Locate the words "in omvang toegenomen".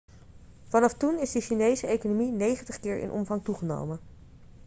2.99-3.99